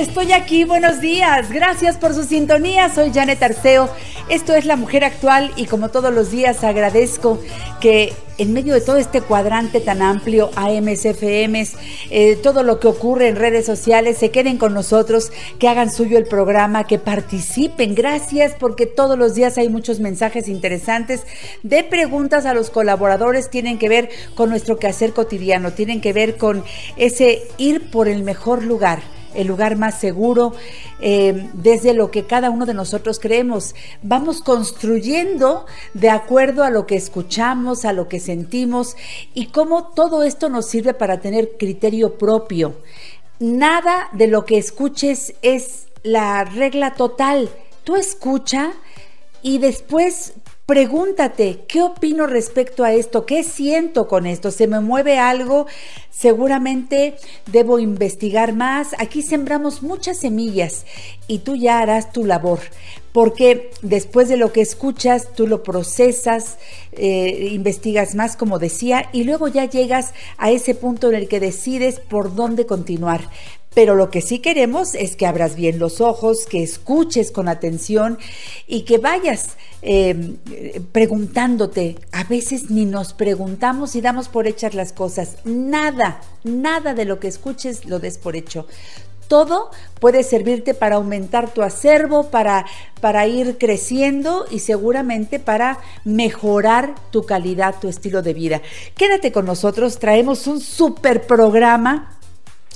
Estoy 0.00 0.32
aquí, 0.32 0.64
buenos 0.64 1.00
días, 1.00 1.50
gracias 1.50 1.96
por 1.96 2.14
su 2.14 2.24
sintonía, 2.24 2.88
soy 2.94 3.12
Janet 3.12 3.42
Arceo, 3.42 3.90
esto 4.28 4.54
es 4.54 4.64
La 4.64 4.76
Mujer 4.76 5.04
Actual 5.04 5.52
y 5.56 5.66
como 5.66 5.90
todos 5.90 6.12
los 6.12 6.30
días 6.30 6.64
agradezco 6.64 7.38
que 7.80 8.12
en 8.38 8.52
medio 8.54 8.72
de 8.72 8.80
todo 8.80 8.96
este 8.96 9.20
cuadrante 9.20 9.80
tan 9.80 10.00
amplio, 10.00 10.50
AMSFMs, 10.56 11.74
eh, 12.10 12.36
todo 12.42 12.62
lo 12.62 12.80
que 12.80 12.88
ocurre 12.88 13.28
en 13.28 13.36
redes 13.36 13.66
sociales, 13.66 14.16
se 14.16 14.30
queden 14.30 14.56
con 14.56 14.72
nosotros, 14.72 15.30
que 15.58 15.68
hagan 15.68 15.92
suyo 15.92 16.16
el 16.16 16.24
programa, 16.24 16.86
que 16.86 16.98
participen. 16.98 17.94
Gracias 17.94 18.54
porque 18.58 18.86
todos 18.86 19.18
los 19.18 19.34
días 19.34 19.58
hay 19.58 19.68
muchos 19.68 20.00
mensajes 20.00 20.48
interesantes 20.48 21.24
de 21.62 21.84
preguntas 21.84 22.46
a 22.46 22.54
los 22.54 22.70
colaboradores, 22.70 23.50
tienen 23.50 23.78
que 23.78 23.90
ver 23.90 24.08
con 24.34 24.48
nuestro 24.48 24.78
quehacer 24.78 25.12
cotidiano, 25.12 25.72
tienen 25.72 26.00
que 26.00 26.14
ver 26.14 26.38
con 26.38 26.64
ese 26.96 27.42
ir 27.58 27.90
por 27.90 28.08
el 28.08 28.22
mejor 28.22 28.64
lugar 28.64 29.19
el 29.34 29.46
lugar 29.46 29.76
más 29.76 30.00
seguro, 30.00 30.52
eh, 31.00 31.48
desde 31.54 31.94
lo 31.94 32.10
que 32.10 32.26
cada 32.26 32.50
uno 32.50 32.66
de 32.66 32.74
nosotros 32.74 33.18
creemos. 33.20 33.74
Vamos 34.02 34.40
construyendo 34.40 35.66
de 35.94 36.10
acuerdo 36.10 36.64
a 36.64 36.70
lo 36.70 36.86
que 36.86 36.96
escuchamos, 36.96 37.84
a 37.84 37.92
lo 37.92 38.08
que 38.08 38.20
sentimos 38.20 38.96
y 39.34 39.46
cómo 39.46 39.88
todo 39.88 40.22
esto 40.22 40.48
nos 40.48 40.66
sirve 40.66 40.94
para 40.94 41.20
tener 41.20 41.56
criterio 41.58 42.18
propio. 42.18 42.74
Nada 43.38 44.08
de 44.12 44.26
lo 44.26 44.44
que 44.44 44.58
escuches 44.58 45.34
es 45.42 45.86
la 46.02 46.44
regla 46.44 46.94
total. 46.94 47.48
Tú 47.84 47.96
escucha 47.96 48.72
y 49.42 49.58
después 49.58 50.34
Pregúntate, 50.70 51.64
¿qué 51.66 51.82
opino 51.82 52.28
respecto 52.28 52.84
a 52.84 52.92
esto? 52.92 53.26
¿Qué 53.26 53.42
siento 53.42 54.06
con 54.06 54.24
esto? 54.24 54.52
¿Se 54.52 54.68
me 54.68 54.78
mueve 54.78 55.18
algo? 55.18 55.66
Seguramente 56.10 57.16
debo 57.50 57.80
investigar 57.80 58.54
más. 58.54 58.94
Aquí 59.00 59.22
sembramos 59.22 59.82
muchas 59.82 60.18
semillas 60.18 60.86
y 61.26 61.40
tú 61.40 61.56
ya 61.56 61.80
harás 61.80 62.12
tu 62.12 62.24
labor, 62.24 62.60
porque 63.10 63.72
después 63.82 64.28
de 64.28 64.36
lo 64.36 64.52
que 64.52 64.60
escuchas, 64.60 65.32
tú 65.34 65.48
lo 65.48 65.64
procesas, 65.64 66.58
eh, 66.92 67.48
investigas 67.50 68.14
más, 68.14 68.36
como 68.36 68.60
decía, 68.60 69.08
y 69.12 69.24
luego 69.24 69.48
ya 69.48 69.64
llegas 69.64 70.14
a 70.38 70.52
ese 70.52 70.76
punto 70.76 71.08
en 71.08 71.16
el 71.16 71.26
que 71.26 71.40
decides 71.40 71.98
por 71.98 72.36
dónde 72.36 72.66
continuar. 72.66 73.22
Pero 73.74 73.94
lo 73.94 74.10
que 74.10 74.20
sí 74.20 74.40
queremos 74.40 74.94
es 74.94 75.14
que 75.14 75.26
abras 75.26 75.54
bien 75.54 75.78
los 75.78 76.00
ojos, 76.00 76.44
que 76.46 76.62
escuches 76.62 77.30
con 77.30 77.48
atención 77.48 78.18
y 78.66 78.82
que 78.82 78.98
vayas 78.98 79.56
eh, 79.82 80.34
preguntándote. 80.90 81.96
A 82.10 82.24
veces 82.24 82.70
ni 82.70 82.84
nos 82.84 83.12
preguntamos 83.12 83.94
y 83.94 84.00
damos 84.00 84.28
por 84.28 84.48
hechas 84.48 84.74
las 84.74 84.92
cosas. 84.92 85.36
Nada, 85.44 86.20
nada 86.42 86.94
de 86.94 87.04
lo 87.04 87.20
que 87.20 87.28
escuches 87.28 87.84
lo 87.84 88.00
des 88.00 88.18
por 88.18 88.34
hecho. 88.34 88.66
Todo 89.28 89.70
puede 90.00 90.24
servirte 90.24 90.74
para 90.74 90.96
aumentar 90.96 91.54
tu 91.54 91.62
acervo, 91.62 92.30
para, 92.30 92.66
para 93.00 93.28
ir 93.28 93.58
creciendo 93.58 94.46
y 94.50 94.58
seguramente 94.58 95.38
para 95.38 95.78
mejorar 96.04 96.96
tu 97.12 97.22
calidad, 97.22 97.76
tu 97.80 97.86
estilo 97.86 98.22
de 98.22 98.34
vida. 98.34 98.60
Quédate 98.96 99.30
con 99.30 99.46
nosotros, 99.46 100.00
traemos 100.00 100.48
un 100.48 100.60
super 100.60 101.28
programa 101.28 102.16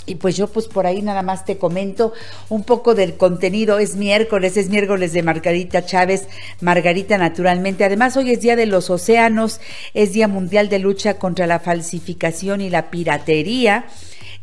y 0.07 0.17
pues 0.17 0.37
yo 0.37 0.49
pues 0.49 0.69
por 0.69 0.87
ahí 0.87 1.03
nada 1.03 1.23
más 1.23 1.45
te 1.45 1.59
comento 1.59 2.13
un 2.49 2.65
poco 2.65 2.95
del 2.95 3.17
contenido. 3.17 3.79
Es 3.79 3.97
miércoles, 3.97 4.57
es 4.57 4.69
miércoles 4.69 5.13
de 5.13 5.23
Margarita 5.23 5.85
Chávez, 5.85 6.27
Margarita 6.61 7.19
naturalmente. 7.19 7.85
Además 7.85 8.17
hoy 8.17 8.31
es 8.31 8.41
Día 8.41 8.57
de 8.57 8.67
los 8.67 8.91
Océanos, 8.91 9.61
es 9.95 10.13
Día 10.13 10.29
Mundial 10.29 10.69
de 10.69 10.79
Lucha 10.79 11.19
contra 11.19 11.47
la 11.47 11.61
Falsificación 11.61 12.61
y 12.61 12.71
la 12.71 12.91
Piratería 12.91 13.87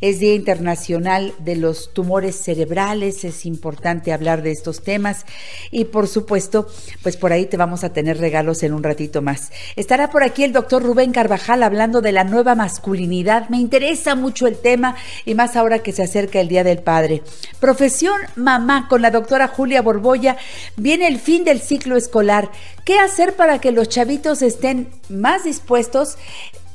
es 0.02 0.20
Día 0.20 0.34
Internacional 0.34 1.34
de 1.40 1.56
los 1.56 1.94
Tumores 1.94 2.36
Cerebrales, 2.36 3.24
es 3.24 3.46
importante 3.46 4.12
hablar 4.12 4.42
de 4.42 4.52
estos 4.52 4.82
temas 4.82 5.26
y 5.70 5.86
por 5.86 6.08
supuesto, 6.08 6.68
pues 7.04 7.18
por 7.18 7.32
ahí 7.32 7.46
te 7.46 7.58
vamos 7.58 7.84
a 7.84 7.94
tener 7.94 8.18
regalos 8.18 8.64
en 8.64 8.74
un 8.74 8.84
ratito 8.84 9.22
más. 9.22 9.52
Estará 9.76 10.10
por 10.10 10.24
aquí 10.24 10.44
el 10.44 10.54
doctor 10.54 10.82
Rubén 10.82 11.12
Carvajal 11.12 11.62
hablando 11.64 12.02
de 12.02 12.12
la 12.12 12.24
nueva 12.24 12.56
masculinidad, 12.56 13.48
me 13.50 13.58
interesa 13.58 14.16
mucho 14.16 14.48
el 14.48 14.58
tema 14.58 14.96
y 15.26 15.36
más 15.36 15.56
ahora 15.56 15.80
que 15.80 15.92
se 15.92 16.04
acerca 16.04 16.42
el 16.42 16.48
Día 16.48 16.64
del 16.64 16.80
Padre. 16.80 17.22
Profesión 17.60 18.20
mamá 18.36 18.88
con 18.90 19.02
la 19.02 19.12
doctora 19.12 19.48
Julia 19.48 19.82
Borboya, 19.82 20.38
viene 20.78 21.08
el 21.08 21.20
fin 21.20 21.44
del 21.44 21.62
ciclo 21.62 21.96
escolar. 21.96 22.50
¿Qué 22.86 22.98
hacer 22.98 23.36
para 23.36 23.60
que 23.60 23.72
los 23.72 23.88
chavitos 23.88 24.42
estén 24.42 24.90
más 25.10 25.44
dispuestos? 25.44 26.18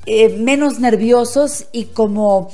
Eh, 0.08 0.36
menos 0.38 0.78
nerviosos 0.78 1.66
y 1.72 1.86
como 1.86 2.48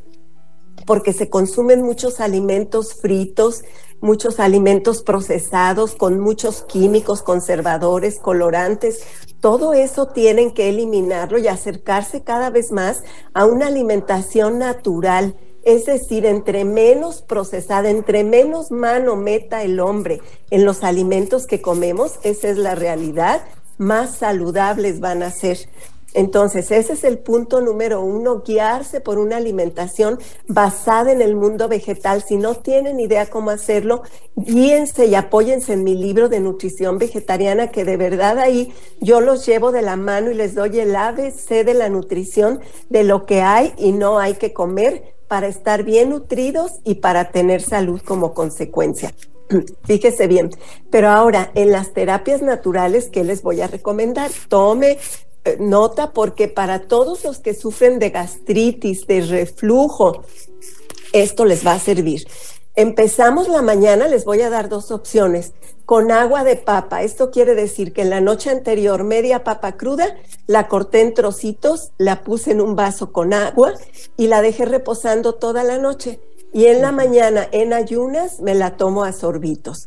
porque 0.87 1.13
se 1.13 1.29
consumen 1.29 1.83
muchos 1.83 2.21
alimentos 2.21 2.95
fritos, 2.95 3.63
muchos 4.01 4.41
alimentos 4.41 5.03
procesados 5.03 5.95
con 5.95 6.21
muchos 6.21 6.63
químicos, 6.63 7.23
conservadores, 7.23 8.19
colorantes. 8.19 9.01
Todo 9.41 9.73
eso 9.73 10.09
tienen 10.09 10.53
que 10.53 10.69
eliminarlo 10.69 11.39
y 11.39 11.49
acercarse 11.49 12.23
cada 12.23 12.51
vez 12.51 12.73
más 12.73 13.03
a 13.35 13.45
una 13.45 13.67
alimentación 13.67 14.59
natural 14.59 15.37
Es 15.63 15.85
decir, 15.85 16.25
entre 16.25 16.65
menos 16.65 17.21
procesada, 17.21 17.91
entre 17.91 18.25
menos 18.25 18.71
mano 18.71 19.15
meta 19.17 19.63
el 19.63 19.79
hombre 19.79 20.23
en 20.51 20.65
los 20.65 20.83
alimentos 20.83 21.47
que 21.47 21.61
comemos, 21.61 22.19
esa 22.23 22.49
es 22.49 22.57
la 22.57 22.75
realidad, 22.75 23.43
más 23.77 24.17
saludables 24.17 25.01
van 25.01 25.23
a 25.23 25.31
ser. 25.31 25.59
Entonces, 26.15 26.71
ese 26.71 26.95
es 26.95 27.05
el 27.05 27.19
punto 27.19 27.61
número 27.61 28.03
uno, 28.03 28.43
guiarse 28.43 29.01
por 29.01 29.19
una 29.19 29.37
alimentación 29.37 30.19
basada 30.49 31.13
en 31.13 31.23
el 31.23 31.37
mundo 31.37 31.69
vegetal. 31.69 32.23
Si 32.23 32.37
no 32.37 32.55
tienen 32.57 32.99
idea 32.99 33.27
cómo 33.27 33.51
hacerlo, 33.51 34.03
guíense 34.35 35.07
y 35.07 35.15
apóyense 35.15 35.73
en 35.75 35.85
mi 35.85 35.95
libro 35.95 36.29
de 36.29 36.41
nutrición 36.41 36.99
vegetariana, 36.99 37.71
que 37.71 37.85
de 37.85 37.97
verdad 37.97 38.39
ahí 38.39 38.73
yo 39.01 39.21
los 39.21 39.47
llevo 39.47 39.73
de 39.73 39.83
la 39.83 39.97
mano 39.97 40.31
y 40.31 40.35
les 40.35 40.55
doy 40.55 40.81
el 40.81 40.97
ABC 40.97 41.65
de 41.65 41.75
la 41.75 41.89
nutrición, 41.89 42.61
de 42.89 43.05
lo 43.05 43.27
que 43.27 43.43
hay 43.43 43.73
y 43.77 43.93
no 43.93 44.19
hay 44.19 44.35
que 44.35 44.53
comer 44.53 45.15
para 45.29 45.47
estar 45.47 45.85
bien 45.85 46.11
nutridos 46.11 46.81
y 46.85 46.97
para 46.97 47.31
tener 47.31 47.63
salud 47.63 48.01
como 48.05 48.35
consecuencia. 48.35 49.15
Fíjese 49.85 50.27
bien, 50.27 50.51
pero 50.91 51.09
ahora 51.09 51.53
en 51.55 51.71
las 51.71 51.93
terapias 51.93 52.43
naturales, 52.43 53.11
¿qué 53.13 53.23
les 53.23 53.43
voy 53.43 53.61
a 53.61 53.69
recomendar? 53.69 54.31
Tome 54.49 54.99
nota 55.59 56.13
porque 56.13 56.49
para 56.49 56.81
todos 56.81 57.25
los 57.25 57.39
que 57.39 57.55
sufren 57.55 57.99
de 57.99 58.11
gastritis, 58.11 59.07
de 59.07 59.23
reflujo, 59.23 60.23
esto 61.13 61.45
les 61.45 61.67
va 61.67 61.73
a 61.73 61.79
servir. 61.79 62.27
Empezamos 62.77 63.49
la 63.49 63.63
mañana, 63.63 64.07
les 64.07 64.25
voy 64.25 64.43
a 64.43 64.51
dar 64.51 64.69
dos 64.69 64.91
opciones. 64.91 65.53
Con 65.85 66.13
agua 66.13 66.45
de 66.45 66.55
papa, 66.55 67.03
esto 67.03 67.33
quiere 67.33 67.57
decir 67.57 67.93
que 67.93 68.03
en 68.03 68.11
la 68.11 68.21
noche 68.21 68.49
anterior 68.49 69.03
media 69.03 69.43
papa 69.43 69.77
cruda, 69.77 70.17
la 70.47 70.69
corté 70.69 71.01
en 71.01 71.15
trocitos, 71.15 71.91
la 71.99 72.23
puse 72.23 72.53
en 72.53 72.61
un 72.61 72.77
vaso 72.77 73.13
con 73.13 73.35
agua 73.35 73.75
y 74.17 74.29
la 74.29 74.41
dejé 74.41 74.67
reposando 74.67 75.35
toda 75.35 75.65
la 75.65 75.79
noche. 75.79 76.21
Y 76.53 76.67
en 76.67 76.81
la 76.81 76.93
mañana, 76.93 77.49
en 77.51 77.73
ayunas, 77.73 78.41
me 78.41 78.55
la 78.55 78.77
tomo 78.77 79.03
a 79.03 79.13
sorbitos. 79.13 79.87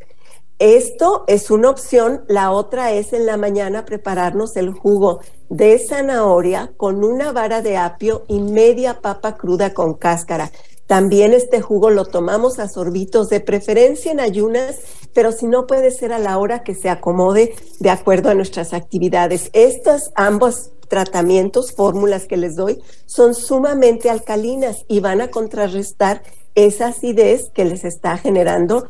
Esto 0.59 1.23
es 1.27 1.51
una 1.51 1.69
opción. 1.69 2.23
La 2.27 2.51
otra 2.51 2.91
es 2.91 3.11
en 3.13 3.25
la 3.25 3.37
mañana 3.37 3.85
prepararnos 3.85 4.55
el 4.55 4.71
jugo 4.71 5.19
de 5.49 5.77
zanahoria 5.79 6.71
con 6.77 7.03
una 7.03 7.31
vara 7.31 7.61
de 7.61 7.77
apio 7.77 8.23
y 8.27 8.39
media 8.39 9.01
papa 9.01 9.35
cruda 9.35 9.73
con 9.73 9.95
cáscara. 9.95 10.51
También 10.85 11.33
este 11.33 11.61
jugo 11.61 11.89
lo 11.89 12.05
tomamos 12.05 12.59
a 12.59 12.67
sorbitos, 12.67 13.29
de 13.29 13.39
preferencia 13.39 14.11
en 14.11 14.19
ayunas, 14.19 14.79
pero 15.13 15.31
si 15.31 15.47
no 15.47 15.65
puede 15.65 15.91
ser 15.91 16.13
a 16.13 16.19
la 16.19 16.37
hora 16.37 16.63
que 16.63 16.75
se 16.75 16.89
acomode 16.89 17.55
de 17.79 17.89
acuerdo 17.89 18.29
a 18.29 18.33
nuestras 18.33 18.73
actividades. 18.73 19.49
Estos 19.53 20.11
ambos 20.15 20.71
tratamientos, 20.89 21.71
fórmulas 21.71 22.27
que 22.27 22.37
les 22.37 22.55
doy, 22.55 22.81
son 23.05 23.33
sumamente 23.33 24.09
alcalinas 24.09 24.85
y 24.87 24.99
van 24.99 25.21
a 25.21 25.29
contrarrestar 25.29 26.21
esa 26.55 26.87
acidez 26.87 27.49
que 27.53 27.65
les 27.65 27.83
está 27.83 28.17
generando 28.17 28.85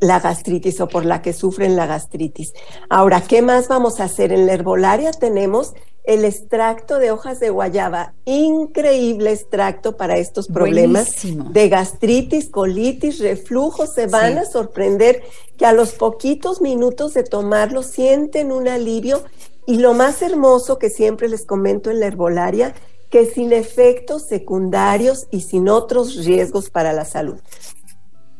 la 0.00 0.20
gastritis 0.20 0.80
o 0.80 0.88
por 0.88 1.04
la 1.04 1.22
que 1.22 1.32
sufren 1.32 1.76
la 1.76 1.86
gastritis. 1.86 2.52
Ahora, 2.88 3.22
¿qué 3.22 3.42
más 3.42 3.68
vamos 3.68 4.00
a 4.00 4.04
hacer? 4.04 4.32
En 4.32 4.46
la 4.46 4.52
herbolaria 4.52 5.12
tenemos 5.12 5.74
el 6.06 6.24
extracto 6.24 6.98
de 6.98 7.10
hojas 7.10 7.40
de 7.40 7.50
guayaba, 7.50 8.14
increíble 8.24 9.32
extracto 9.32 9.96
para 9.96 10.16
estos 10.18 10.46
problemas 10.46 11.16
de 11.24 11.68
gastritis, 11.68 12.48
colitis, 12.48 13.18
reflujo. 13.18 13.86
Se 13.86 14.06
van 14.06 14.38
a 14.38 14.44
sorprender 14.44 15.22
que 15.56 15.66
a 15.66 15.72
los 15.72 15.92
poquitos 15.92 16.60
minutos 16.60 17.12
de 17.14 17.24
tomarlo 17.24 17.82
sienten 17.82 18.52
un 18.52 18.68
alivio 18.68 19.24
y 19.66 19.78
lo 19.78 19.94
más 19.94 20.22
hermoso 20.22 20.78
que 20.78 20.90
siempre 20.90 21.28
les 21.28 21.44
comento 21.44 21.90
en 21.90 21.98
la 21.98 22.06
herbolaria, 22.06 22.72
que 23.10 23.26
sin 23.26 23.52
efectos 23.52 24.22
secundarios 24.22 25.26
y 25.32 25.40
sin 25.40 25.68
otros 25.68 26.24
riesgos 26.24 26.70
para 26.70 26.92
la 26.92 27.04
salud. 27.04 27.36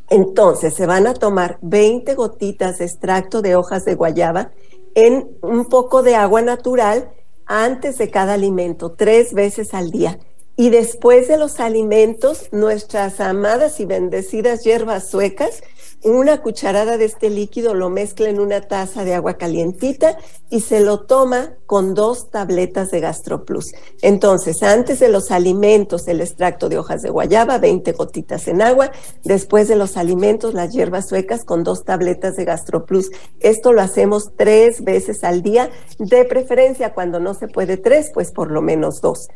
Entonces 0.09 0.75
se 0.75 0.87
van 0.87 1.07
a 1.07 1.15
tomar 1.15 1.59
20 1.63 2.15
gotitas 2.15 2.79
de 2.79 2.85
extracto 2.85 3.43
de 3.43 3.57
hojas 3.57 3.85
de 3.85 3.95
guayaba 3.95 4.53
en 4.95 5.37
un 5.43 5.67
poco 5.67 6.03
de 6.03 6.15
agua 6.15 6.43
natural 6.43 7.11
antes 7.45 7.99
de 7.99 8.11
cada 8.11 8.35
alimento, 8.35 8.93
tres 8.93 9.35
veces 9.35 9.75
al 9.75 9.91
día. 9.91 10.19
Y 10.57 10.71
después 10.71 11.29
de 11.29 11.37
los 11.37 11.61
alimentos, 11.61 12.49
nuestras 12.51 13.21
amadas 13.21 13.79
y 13.79 13.85
bendecidas 13.85 14.65
hierbas 14.65 15.11
suecas 15.11 15.63
una 16.11 16.41
cucharada 16.41 16.99
de 16.99 17.05
este 17.05 17.31
líquido 17.31 17.75
lo 17.75 17.91
mezcla 17.91 18.29
en 18.29 18.39
una 18.39 18.61
taza 18.61 19.05
de 19.05 19.15
agua 19.15 19.35
calientita 19.35 20.19
y 20.51 20.61
se 20.61 20.81
lo 20.81 21.01
toma 21.01 21.55
con 21.67 21.95
dos 21.95 22.31
tabletas 22.31 22.91
de 22.91 23.01
GastroPlus. 23.01 23.73
Entonces, 24.03 24.63
antes 24.63 25.01
de 25.01 25.09
los 25.09 25.31
alimentos, 25.31 26.07
el 26.07 26.21
extracto 26.21 26.69
de 26.69 26.79
hojas 26.79 27.03
de 27.03 27.11
guayaba, 27.11 27.59
20 27.59 27.93
gotitas 27.93 28.47
en 28.47 28.63
agua. 28.63 28.93
Después 29.25 29.67
de 29.69 29.77
los 29.77 29.97
alimentos, 29.97 30.55
las 30.55 30.73
hierbas 30.73 31.09
suecas 31.09 31.45
con 31.45 31.65
dos 31.65 31.85
tabletas 31.85 32.37
de 32.37 32.45
GastroPlus. 32.45 33.11
Esto 33.41 33.73
lo 33.73 33.81
hacemos 33.81 34.31
tres 34.37 34.85
veces 34.85 35.25
al 35.25 35.43
día, 35.43 35.71
de 35.99 36.25
preferencia 36.25 36.95
cuando 36.95 37.19
no 37.19 37.35
se 37.35 37.49
puede 37.49 37.77
tres, 37.77 38.11
pues 38.15 38.31
por 38.31 38.51
lo 38.51 38.63
menos 38.63 39.01
dos. 39.01 39.29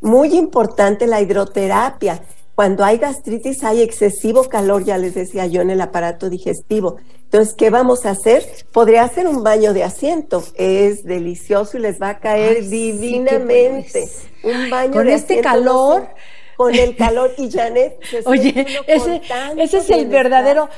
Muy 0.00 0.34
importante 0.34 1.06
la 1.06 1.20
hidroterapia. 1.20 2.22
Cuando 2.56 2.84
hay 2.86 2.96
gastritis 2.96 3.62
hay 3.64 3.82
excesivo 3.82 4.48
calor, 4.48 4.82
ya 4.82 4.96
les 4.96 5.14
decía 5.14 5.44
yo, 5.44 5.60
en 5.60 5.68
el 5.68 5.82
aparato 5.82 6.30
digestivo. 6.30 6.96
Entonces, 7.24 7.54
¿qué 7.54 7.68
vamos 7.68 8.06
a 8.06 8.12
hacer? 8.12 8.46
Podría 8.72 9.02
hacer 9.04 9.28
un 9.28 9.42
baño 9.42 9.74
de 9.74 9.84
asiento. 9.84 10.42
Es 10.54 11.04
delicioso 11.04 11.76
y 11.76 11.80
les 11.80 12.00
va 12.00 12.08
a 12.08 12.18
caer 12.18 12.66
divinamente. 12.66 14.08
un 14.42 14.70
baño 14.70 14.92
con 14.94 15.06
este 15.06 15.42
calor. 15.42 16.08
con 16.56 16.74
el 16.74 16.96
calor. 16.96 17.34
Y 17.36 17.50
Janet, 17.50 17.98
oye, 18.24 18.66
ese, 18.86 19.20
ese 19.58 19.76
es 19.76 19.90
el 19.90 20.06
verdadero. 20.06 20.70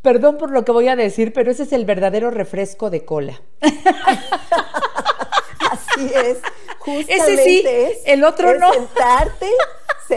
Perdón 0.00 0.38
por 0.38 0.50
lo 0.50 0.64
que 0.64 0.72
voy 0.72 0.88
a 0.88 0.96
decir, 0.96 1.34
pero 1.34 1.50
ese 1.50 1.64
es 1.64 1.72
el 1.74 1.84
verdadero 1.84 2.30
refresco 2.30 2.88
de 2.88 3.04
cola. 3.04 3.42
Así 5.70 6.10
es. 6.24 6.38
Justamente 6.80 7.34
ese 7.34 7.94
sí, 7.94 8.02
el 8.06 8.24
otro 8.24 8.58
no. 8.58 8.72
Sentarte 8.72 9.46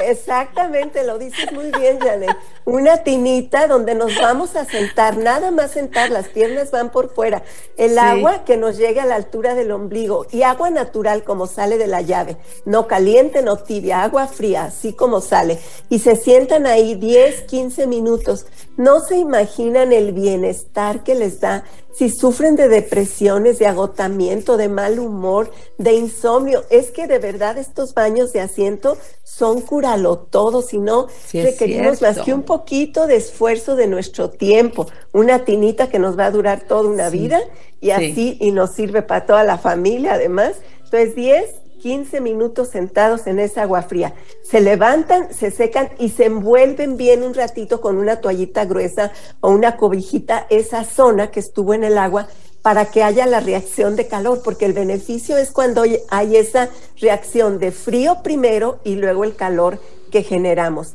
exactamente, 0.02 1.04
lo 1.04 1.18
dices 1.18 1.52
muy 1.52 1.72
bien, 1.72 2.00
Janet. 2.00 2.36
Una 2.66 3.04
tinita 3.04 3.68
donde 3.68 3.96
nos 3.96 4.16
vamos 4.20 4.56
a 4.56 4.66
sentar, 4.66 5.18
nada 5.18 5.52
más 5.52 5.72
sentar, 5.72 6.10
las 6.10 6.28
piernas 6.28 6.72
van 6.72 6.92
por 6.92 7.14
fuera. 7.14 7.44
El 7.78 7.98
agua 8.00 8.44
que 8.46 8.58
nos 8.58 8.78
llegue 8.78 9.02
a 9.02 9.06
la 9.06 9.16
altura 9.16 9.54
del 9.56 9.72
ombligo 9.72 10.26
y 10.32 10.44
agua 10.44 10.70
natural 10.70 11.24
como 11.24 11.48
sale 11.48 11.78
de 11.78 11.88
la 11.88 12.02
llave, 12.02 12.38
no 12.66 12.88
caliente, 12.88 13.42
no 13.42 13.58
tibia, 13.58 14.04
agua 14.04 14.28
fría, 14.28 14.66
así 14.66 14.94
como 14.94 15.22
sale. 15.22 15.60
Y 15.90 16.00
se 16.00 16.16
sientan 16.16 16.66
ahí 16.66 16.96
10, 16.96 17.44
15 17.44 17.88
minutos. 17.88 18.46
No 18.78 19.02
se 19.02 19.18
imaginan 19.18 19.92
el 19.92 20.14
bienestar 20.14 21.04
que 21.04 21.16
les 21.16 21.40
da 21.40 21.64
si 21.94 22.10
sufren 22.10 22.56
de 22.56 22.70
depresiones, 22.70 23.60
de 23.60 23.68
agotamiento, 23.68 24.58
de 24.58 24.68
mal 24.68 24.98
humor, 25.00 25.52
de 25.78 25.94
insomnio. 25.94 26.53
Es 26.70 26.92
que 26.92 27.08
de 27.08 27.20
verdad 27.20 27.58
estos 27.58 27.94
baños 27.94 28.34
de 28.34 28.42
asiento 28.42 28.98
son 29.24 29.62
curalo 29.62 30.18
todo, 30.20 30.62
si 30.62 30.78
no 30.78 31.08
requerimos 31.32 32.02
más 32.02 32.20
que 32.20 32.34
un 32.34 32.44
poquito 32.44 33.08
de 33.08 33.16
esfuerzo 33.16 33.76
de 33.76 33.88
nuestro 33.88 34.30
tiempo, 34.30 34.88
una 35.12 35.46
tinita 35.46 35.90
que 35.90 36.00
nos 36.00 36.18
va 36.18 36.26
a 36.26 36.32
durar 36.32 36.62
toda 36.62 36.90
una 36.90 37.10
vida 37.10 37.42
y 37.82 37.92
así 37.92 38.38
y 38.40 38.52
nos 38.52 38.72
sirve 38.72 39.02
para 39.02 39.26
toda 39.26 39.44
la 39.44 39.58
familia 39.58 40.14
además. 40.14 40.58
Entonces 40.84 41.16
10, 41.16 41.46
15 41.84 42.22
minutos 42.22 42.70
sentados 42.70 43.28
en 43.28 43.40
esa 43.40 43.64
agua 43.64 43.82
fría. 43.82 44.14
Se 44.42 44.62
levantan, 44.62 45.34
se 45.34 45.52
secan 45.52 45.90
y 46.00 46.10
se 46.10 46.26
envuelven 46.26 46.96
bien 46.96 47.24
un 47.24 47.34
ratito 47.34 47.82
con 47.82 47.98
una 47.98 48.22
toallita 48.22 48.64
gruesa 48.64 49.12
o 49.42 49.50
una 49.50 49.76
cobijita 49.76 50.48
esa 50.50 50.86
zona 50.86 51.30
que 51.30 51.42
estuvo 51.42 51.74
en 51.74 51.84
el 51.84 51.98
agua 51.98 52.28
para 52.64 52.86
que 52.86 53.04
haya 53.04 53.28
la 53.28 53.42
reacción 53.42 53.96
de 53.96 54.08
calor, 54.08 54.42
porque 54.44 54.66
el 54.66 54.74
beneficio 54.74 55.38
es 55.38 55.52
cuando 55.52 55.84
hay 56.10 56.36
esa 56.36 56.70
reacción 57.00 57.60
de 57.60 57.72
frío 57.72 58.24
primero 58.24 58.80
y 58.84 58.96
luego 58.96 59.24
el 59.26 59.36
calor 59.36 59.80
que 60.12 60.24
generamos. 60.24 60.94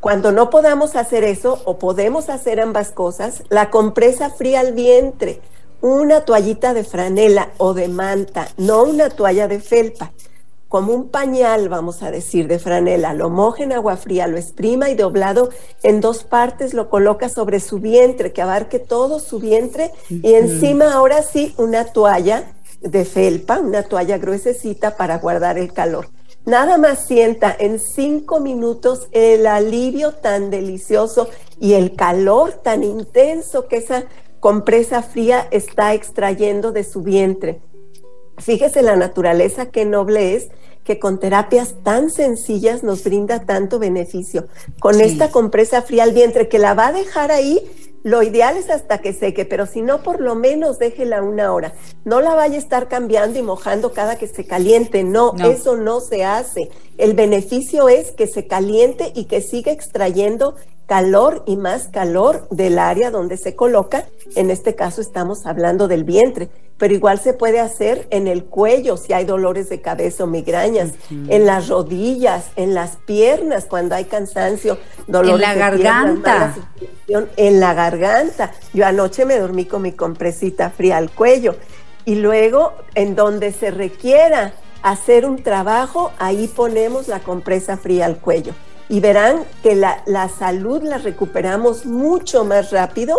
Cuando 0.00 0.32
no 0.32 0.50
podamos 0.50 0.96
hacer 0.96 1.22
eso 1.22 1.62
o 1.64 1.78
podemos 1.78 2.28
hacer 2.28 2.60
ambas 2.60 2.90
cosas, 2.90 3.44
la 3.50 3.70
compresa 3.70 4.30
fría 4.30 4.60
al 4.60 4.72
vientre, 4.72 5.40
una 5.80 6.24
toallita 6.24 6.74
de 6.74 6.82
franela 6.82 7.50
o 7.58 7.74
de 7.74 7.88
manta, 7.88 8.48
no 8.56 8.82
una 8.82 9.10
toalla 9.10 9.46
de 9.46 9.60
felpa 9.60 10.12
como 10.72 10.94
un 10.94 11.10
pañal, 11.10 11.68
vamos 11.68 12.02
a 12.02 12.10
decir, 12.10 12.48
de 12.48 12.58
franela, 12.58 13.12
lo 13.12 13.28
moja 13.28 13.62
en 13.62 13.72
agua 13.72 13.98
fría, 13.98 14.26
lo 14.26 14.38
exprima 14.38 14.88
y 14.88 14.94
doblado 14.94 15.50
en 15.82 16.00
dos 16.00 16.24
partes 16.24 16.72
lo 16.72 16.88
coloca 16.88 17.28
sobre 17.28 17.60
su 17.60 17.78
vientre, 17.78 18.32
que 18.32 18.40
abarque 18.40 18.78
todo 18.78 19.20
su 19.20 19.38
vientre 19.38 19.90
y 20.08 20.32
encima 20.32 20.94
ahora 20.94 21.20
sí 21.20 21.52
una 21.58 21.84
toalla 21.84 22.54
de 22.80 23.04
felpa, 23.04 23.58
una 23.58 23.82
toalla 23.82 24.16
gruesecita 24.16 24.96
para 24.96 25.18
guardar 25.18 25.58
el 25.58 25.74
calor. 25.74 26.08
Nada 26.46 26.78
más 26.78 27.06
sienta 27.06 27.54
en 27.58 27.78
cinco 27.78 28.40
minutos 28.40 29.08
el 29.12 29.46
alivio 29.46 30.12
tan 30.12 30.48
delicioso 30.48 31.28
y 31.60 31.74
el 31.74 31.94
calor 31.96 32.52
tan 32.52 32.82
intenso 32.82 33.68
que 33.68 33.76
esa 33.76 34.04
compresa 34.40 35.02
fría 35.02 35.46
está 35.50 35.92
extrayendo 35.92 36.72
de 36.72 36.84
su 36.84 37.02
vientre. 37.02 37.60
Fíjese 38.38 38.80
la 38.80 38.96
naturaleza, 38.96 39.66
qué 39.66 39.84
noble 39.84 40.34
es 40.34 40.48
que 40.84 40.98
con 40.98 41.18
terapias 41.20 41.74
tan 41.82 42.10
sencillas 42.10 42.82
nos 42.82 43.04
brinda 43.04 43.40
tanto 43.46 43.78
beneficio. 43.78 44.48
Con 44.80 44.94
Sí. 44.96 45.02
esta 45.02 45.30
compresa 45.30 45.82
fría 45.82 46.02
al 46.04 46.12
vientre 46.12 46.48
que 46.48 46.58
la 46.58 46.74
va 46.74 46.88
a 46.88 46.92
dejar 46.92 47.30
ahí, 47.30 47.60
lo 48.04 48.24
ideal 48.24 48.56
es 48.56 48.68
hasta 48.68 48.98
que 48.98 49.12
seque, 49.12 49.44
pero 49.44 49.64
si 49.66 49.80
no, 49.80 50.02
por 50.02 50.20
lo 50.20 50.34
menos 50.34 50.80
déjela 50.80 51.22
una 51.22 51.52
hora. 51.52 51.72
No 52.04 52.20
la 52.20 52.34
vaya 52.34 52.56
a 52.56 52.58
estar 52.58 52.88
cambiando 52.88 53.38
y 53.38 53.42
mojando 53.42 53.92
cada 53.92 54.16
que 54.16 54.26
se 54.26 54.44
caliente. 54.44 55.04
No, 55.04 55.32
No. 55.34 55.48
eso 55.50 55.76
no 55.76 56.00
se 56.00 56.24
hace. 56.24 56.68
El 56.98 57.14
beneficio 57.14 57.88
es 57.88 58.10
que 58.10 58.26
se 58.26 58.48
caliente 58.48 59.12
y 59.14 59.26
que 59.26 59.40
siga 59.40 59.70
extrayendo 59.70 60.56
calor 60.92 61.42
y 61.46 61.56
más 61.56 61.88
calor 61.88 62.46
del 62.50 62.78
área 62.78 63.10
donde 63.10 63.38
se 63.38 63.56
coloca. 63.56 64.04
En 64.36 64.50
este 64.50 64.74
caso 64.74 65.00
estamos 65.00 65.46
hablando 65.46 65.88
del 65.88 66.04
vientre, 66.04 66.50
pero 66.76 66.92
igual 66.92 67.18
se 67.18 67.32
puede 67.32 67.60
hacer 67.60 68.06
en 68.10 68.26
el 68.26 68.44
cuello 68.44 68.98
si 68.98 69.14
hay 69.14 69.24
dolores 69.24 69.70
de 69.70 69.80
cabeza 69.80 70.24
o 70.24 70.26
migrañas, 70.26 70.90
en 71.08 71.46
las 71.46 71.68
rodillas, 71.68 72.50
en 72.56 72.74
las 72.74 72.96
piernas 73.06 73.64
cuando 73.64 73.94
hay 73.94 74.04
cansancio, 74.04 74.76
dolores 75.06 75.40
la 75.40 75.54
de 75.54 75.78
piernas, 75.78 76.22
garganta. 76.22 76.54
en 77.38 77.58
la 77.58 77.72
garganta. 77.72 78.52
Yo 78.74 78.84
anoche 78.84 79.24
me 79.24 79.38
dormí 79.38 79.64
con 79.64 79.80
mi 79.80 79.92
compresita 79.92 80.68
fría 80.68 80.98
al 80.98 81.10
cuello 81.10 81.56
y 82.04 82.16
luego 82.16 82.74
en 82.94 83.16
donde 83.16 83.52
se 83.52 83.70
requiera 83.70 84.52
hacer 84.82 85.24
un 85.24 85.42
trabajo, 85.42 86.12
ahí 86.18 86.48
ponemos 86.48 87.08
la 87.08 87.20
compresa 87.20 87.78
fría 87.78 88.04
al 88.04 88.18
cuello. 88.18 88.52
Y 88.92 89.00
verán 89.00 89.44
que 89.62 89.74
la, 89.74 90.02
la 90.04 90.28
salud 90.28 90.82
la 90.82 90.98
recuperamos 90.98 91.86
mucho 91.86 92.44
más 92.44 92.70
rápido 92.72 93.18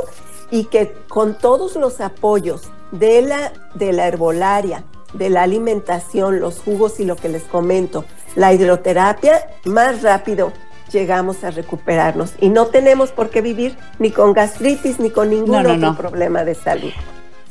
y 0.52 0.66
que 0.66 0.94
con 1.08 1.36
todos 1.36 1.76
los 1.78 2.00
apoyos 2.00 2.70
de 2.92 3.24
la, 3.24 3.52
de 3.74 3.92
la 3.92 4.08
herbolaria, 4.08 4.84
de 5.16 5.32
la 5.32 5.42
alimentación, 5.42 6.40
los 6.40 6.60
jugos 6.60 7.00
y 7.00 7.06
lo 7.06 7.16
que 7.16 7.28
les 7.28 7.42
comento, 7.46 8.06
la 8.36 8.54
hidroterapia, 8.54 9.50
más 9.66 10.04
rápido 10.04 10.54
llegamos 10.92 11.44
a 11.44 11.50
recuperarnos. 11.50 12.34
Y 12.40 12.50
no 12.50 12.68
tenemos 12.68 13.12
por 13.12 13.32
qué 13.32 13.42
vivir 13.42 13.76
ni 13.98 14.12
con 14.12 14.34
gastritis 14.34 15.00
ni 15.00 15.10
con 15.10 15.32
ningún 15.32 15.54
No, 15.54 15.64
no, 15.64 15.74
otro 15.74 15.90
no. 15.94 15.98
problema 15.98 16.44
de 16.46 16.54
salud. 16.54 16.92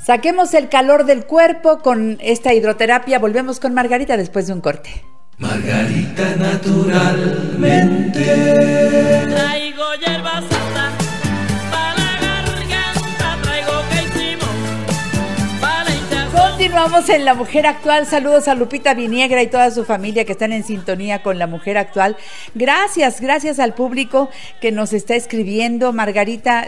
Saquemos 0.00 0.55
el 0.55 0.69
calor 0.69 1.07
del 1.07 1.26
cuerpo 1.26 1.79
con 1.79 2.19
esta 2.21 2.55
hidroterapia. 2.55 3.19
Volvemos 3.19 3.59
con 3.59 3.75
Margarita 3.75 4.17
después 4.17 4.47
de 4.47 4.52
un 4.52 4.61
corte. 4.61 5.05
Margarita 5.39 6.37
naturalmente. 6.37 8.22
En 17.09 17.25
La 17.25 17.35
Mujer 17.35 17.67
Actual. 17.67 18.07
Saludos 18.07 18.47
a 18.47 18.55
Lupita 18.55 18.95
Viniegra 18.95 19.43
y 19.43 19.49
toda 19.49 19.73
su 19.73 19.85
familia 19.85 20.25
que 20.25 20.33
están 20.33 20.53
en 20.53 20.63
sintonía 20.63 21.21
con 21.23 21.37
La 21.37 21.49
Mujer 21.49 21.77
Actual. 21.77 22.17
Gracias, 22.55 23.21
gracias 23.21 23.59
al 23.59 23.75
público 23.75 24.31
que 24.61 24.71
nos 24.71 24.93
está 24.93 25.17
escribiendo. 25.17 25.93
Margarita 25.93 26.67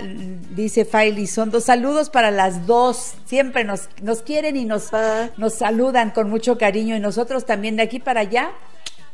dice 0.50 0.85
Faili 0.85 1.29
Sondo. 1.29 1.61
Saludos 1.61 2.11
para 2.11 2.33
las 2.33 2.67
dos. 2.67 3.14
Siempre 3.26 3.62
nos, 3.62 3.88
nos 4.03 4.23
quieren 4.23 4.57
y 4.57 4.64
nos, 4.64 4.93
Ah. 4.93 5.31
nos 5.37 5.55
saludan 5.55 6.11
con 6.11 6.29
mucho 6.31 6.59
cariño. 6.59 6.97
Y 6.97 7.00
nosotros 7.00 7.47
también 7.47 7.76
de 7.76 7.85
aquí 7.85 8.00
para 8.00 8.23
allá. 8.23 8.50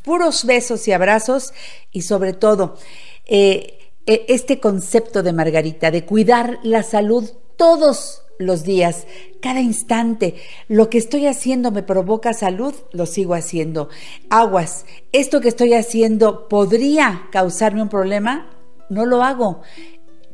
Puros 0.03 0.47
besos 0.47 0.89
y 0.89 0.93
abrazos. 0.93 1.53
Y 1.93 2.03
sobre 2.03 2.33
todo, 2.33 2.79
eh, 3.27 3.91
eh, 4.07 4.25
este 4.29 4.59
concepto 4.59 5.23
de 5.23 5.35
Margarita, 5.35 5.91
de 5.91 6.07
cuidar 6.07 6.59
la 6.63 6.83
salud 6.83 7.31
todos 7.57 8.23
los 8.41 8.65
días, 8.65 9.07
cada 9.41 9.61
instante. 9.61 10.35
Lo 10.69 10.91
que 10.91 10.99
estoy 10.99 11.27
haciendo 11.27 11.71
me 11.71 11.83
provoca 11.83 12.33
salud, 12.33 12.75
lo 12.93 13.07
sigo 13.07 13.35
haciendo. 13.35 13.89
Aguas, 14.29 14.87
esto 15.13 15.41
que 15.41 15.49
estoy 15.49 15.75
haciendo 15.75 16.49
podría 16.49 17.29
causarme 17.31 17.83
un 17.83 17.89
problema, 17.89 18.51
no 18.89 19.07
lo 19.07 19.23
hago. 19.23 19.63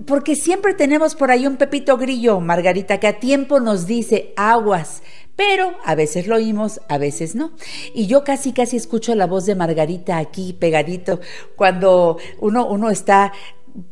Porque 0.07 0.37
siempre 0.37 0.75
tenemos 0.75 1.15
por 1.15 1.31
ahí 1.31 1.47
un 1.47 1.57
pepito 1.57 1.97
grillo, 1.97 2.39
Margarita, 2.41 2.99
que 2.99 3.07
a 3.07 3.19
tiempo 3.19 3.61
nos 3.61 3.87
dice 3.87 4.35
aguas, 4.37 5.03
pero 5.37 5.75
a 5.85 5.95
veces 5.95 6.27
lo 6.27 6.37
oímos, 6.37 6.81
a 6.89 6.99
veces 6.99 7.35
no. 7.35 7.53
Y 7.95 8.07
yo 8.07 8.23
casi, 8.23 8.53
casi 8.53 8.77
escucho 8.77 9.15
la 9.15 9.27
voz 9.27 9.47
de 9.47 9.55
Margarita 9.55 10.19
aquí 10.19 10.53
pegadito, 10.53 11.21
cuando 11.57 12.19
uno, 12.41 12.67
uno 12.67 12.91
está 12.91 13.33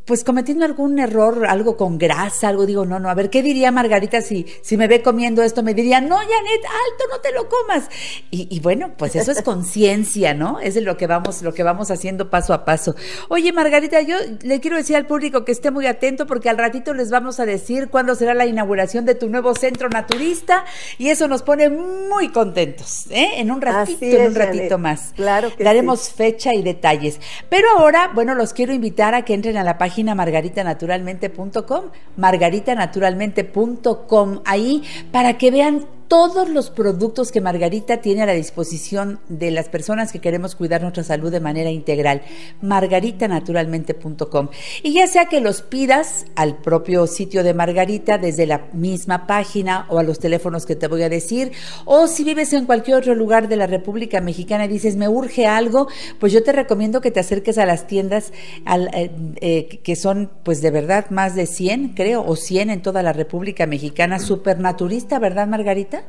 pues 0.05 0.25
cometiendo 0.25 0.65
algún 0.65 0.99
error, 0.99 1.47
algo 1.47 1.77
con 1.77 1.99
grasa, 1.99 2.49
algo 2.49 2.67
digo, 2.67 2.85
no, 2.85 2.99
no, 2.99 3.09
a 3.09 3.15
ver, 3.15 3.31
¿qué 3.31 3.43
diría 3.43 3.71
Margarita 3.73 4.21
si, 4.21 4.47
si 4.63 4.77
me 4.77 4.87
ve 4.87 5.03
comiendo 5.03 5.43
esto? 5.43 5.63
Me 5.63 5.75
diría, 5.75 6.01
no, 6.01 6.17
Janet, 6.17 6.65
alto, 6.65 7.05
no 7.11 7.21
te 7.21 7.33
lo 7.33 7.49
comas. 7.49 7.89
Y, 8.31 8.49
y 8.55 8.61
bueno, 8.61 8.93
pues 8.97 9.17
eso 9.17 9.33
es 9.33 9.43
conciencia, 9.45 10.35
¿no? 10.35 10.61
Es 10.61 10.77
lo 10.77 10.97
que 10.97 11.07
vamos, 11.07 11.43
lo 11.43 11.55
que 11.55 11.63
vamos 11.63 11.91
haciendo 11.91 12.31
paso 12.31 12.55
a 12.55 12.65
paso. 12.65 12.95
Oye, 13.29 13.53
Margarita, 13.53 14.01
yo 14.03 14.17
le 14.43 14.61
quiero 14.61 14.77
decir 14.77 14.97
al 14.97 15.07
público 15.07 15.45
que 15.45 15.53
esté 15.53 15.71
muy 15.71 15.87
atento 15.87 16.27
porque 16.27 16.51
al 16.51 16.59
ratito 16.59 16.95
les 16.95 17.11
vamos 17.11 17.41
a 17.41 17.47
decir 17.47 17.89
cuándo 17.89 18.15
será 18.15 18.35
la 18.35 18.47
inauguración 18.47 19.05
de 19.05 19.15
tu 19.15 19.29
nuevo 19.29 19.55
centro 19.55 19.89
naturista 19.89 20.65
y 20.99 21.11
eso 21.11 21.29
nos 21.29 21.43
pone 21.43 21.69
muy 21.71 22.29
contentos, 22.29 23.07
¿eh? 23.11 23.33
En 23.37 23.51
un 23.51 23.61
ratito, 23.61 24.05
en 24.05 24.29
un 24.29 24.35
ratito 24.35 24.63
Janet. 24.63 24.79
más. 24.79 25.13
Claro 25.15 25.55
que 25.55 25.65
Daremos 25.65 26.11
fecha 26.11 26.55
y 26.55 26.63
detalles. 26.63 27.21
Pero 27.49 27.69
ahora, 27.77 28.11
bueno, 28.15 28.35
los 28.35 28.53
quiero 28.53 28.73
invitar 28.73 29.15
a 29.15 29.25
que 29.25 29.35
entren 29.35 29.57
a 29.57 29.65
la 29.65 29.74
página 29.79 30.15
margaritanaturalmente.com, 30.15 31.85
margaritanaturalmente.com, 32.17 34.41
ahí 34.45 34.83
para 35.11 35.39
que 35.39 35.51
vean 35.51 35.87
todos 36.15 36.49
los 36.49 36.71
productos 36.71 37.33
que 37.33 37.41
Margarita 37.41 37.97
tiene 38.01 38.23
a 38.23 38.27
la 38.27 38.35
disposición 38.35 39.19
de 39.29 39.51
las 39.51 39.69
personas 39.69 40.13
que 40.13 40.21
queremos 40.21 40.55
cuidar 40.55 40.81
nuestra 40.81 41.03
salud 41.03 41.33
de 41.33 41.41
manera 41.41 41.71
integral. 41.71 42.23
margaritanaturalmente.com. 42.63 44.49
Y 44.85 44.93
ya 44.93 45.09
sea 45.09 45.25
que 45.27 45.41
los 45.41 45.63
pidas 45.63 46.27
al 46.37 46.59
propio 46.59 47.09
sitio 47.09 47.43
de 47.43 47.53
Margarita 47.53 48.17
desde 48.17 48.47
la 48.47 48.69
misma 48.73 49.27
página 49.27 49.87
o 49.89 49.99
a 49.99 50.05
los 50.05 50.21
teléfonos 50.21 50.67
que 50.67 50.77
te 50.77 50.87
voy 50.87 51.03
a 51.03 51.09
decir, 51.09 51.51
o 51.85 52.07
si 52.07 52.23
vives 52.23 52.53
en 52.53 52.67
cualquier 52.67 52.99
otro 52.99 53.17
lugar 53.17 53.49
de 53.49 53.57
la 53.57 53.67
República 53.67 54.21
Mexicana 54.21 54.67
y 54.67 54.69
dices, 54.69 54.95
me 54.95 55.09
urge 55.09 55.49
algo, 55.49 55.89
pues 56.21 56.33
yo 56.33 56.45
te 56.45 56.53
recomiendo 56.53 57.01
que 57.01 57.11
te 57.11 57.19
acerques 57.19 57.59
a 57.59 57.67
las 57.67 57.89
tiendas 57.89 58.33
al- 58.65 58.89
eh, 58.95 59.11
eh, 59.41 59.81
que 59.83 59.97
son, 59.97 60.31
pues 60.45 60.63
de 60.63 60.71
verdad, 60.71 61.11
más 61.11 61.35
de 61.35 61.47
100, 61.47 61.89
creo, 61.95 62.25
o 62.25 62.37
100 62.37 62.71
en 62.71 62.83
toda 62.83 63.03
la 63.03 63.13
República 63.13 63.67
Mexicana, 63.67 64.21
supernaturista, 64.21 65.19
¿verdad, 65.19 65.49
Margarita? 65.49 66.04